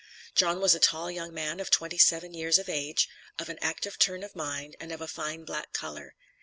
[0.33, 3.07] John was a tall young man, of twenty seven years of age,
[3.37, 6.15] of an active turn of mind and of a fine black color.